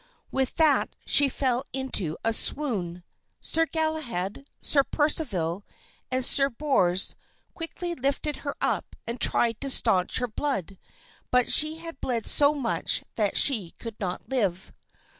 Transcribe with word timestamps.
With 0.31 0.55
that 0.55 0.95
she 1.05 1.29
fell 1.29 1.63
into 1.73 2.17
a 2.25 2.33
swoon. 2.33 3.03
Sir 3.39 3.67
Galahad, 3.67 4.47
Sir 4.59 4.83
Percival, 4.83 5.63
and 6.09 6.25
Sir 6.25 6.49
Bors 6.49 7.13
quickly 7.53 7.93
lifted 7.93 8.37
her 8.37 8.55
up 8.61 8.95
and 9.05 9.21
tried 9.21 9.61
to 9.61 9.69
staunch 9.69 10.17
her 10.17 10.27
blood; 10.27 10.79
but 11.29 11.51
she 11.51 11.77
had 11.77 12.01
bled 12.01 12.25
so 12.25 12.55
much 12.55 13.03
that 13.13 13.37
she 13.37 13.75
could 13.77 13.99
not 13.99 14.27
live. 14.27 14.73